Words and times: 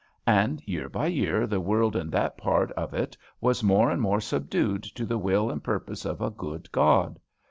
And 0.25 0.67
year 0.67 0.89
by 0.89 1.05
year 1.05 1.45
the 1.45 1.59
world 1.59 1.95
in 1.95 2.09
that 2.09 2.35
part 2.35 2.71
of 2.71 2.91
it 2.95 3.15
was 3.39 3.61
more 3.61 3.91
and 3.91 4.01
more 4.01 4.19
subdued 4.19 4.81
to 4.81 5.05
the 5.05 5.19
will 5.19 5.51
and 5.51 5.63
purpose 5.63 6.05
of 6.05 6.21
a 6.21 6.31
good 6.31 6.71
God. 6.71 7.19